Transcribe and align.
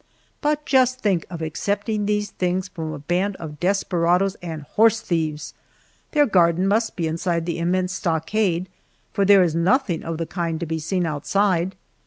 But 0.41 0.65
just 0.65 0.99
think 1.01 1.27
of 1.29 1.43
accepting 1.43 2.07
these 2.07 2.31
things 2.31 2.67
from 2.69 2.91
a 2.91 2.97
band 2.97 3.35
of 3.35 3.59
desperadoes 3.59 4.33
and 4.41 4.63
horse 4.63 4.99
thieves! 4.99 5.53
Their 6.13 6.25
garden 6.25 6.67
must 6.67 6.95
be 6.95 7.05
inside 7.05 7.45
the 7.45 7.59
immense 7.59 7.93
stockade, 7.93 8.67
for 9.13 9.25
there 9.25 9.43
is 9.43 9.53
nothing 9.53 10.01
of 10.03 10.17
the 10.17 10.25
kind 10.25 10.59
to 10.59 10.65
be 10.65 10.79
seen 10.79 11.05
outside. 11.05 11.75